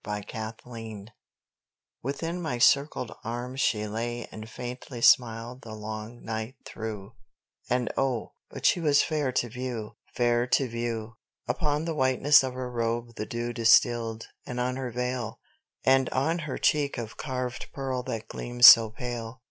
[0.03, 1.13] The Dead Bride
[2.01, 7.13] WITHIN my circled arm she lay and faintly smiled the long night through,
[7.69, 11.17] And oh, but she was fair to view, fair to view!
[11.47, 15.39] Upon the whiteness of her robe the dew distilled, and on her veil
[15.83, 19.39] And on her cheek of carved pearl that gleamed so pale.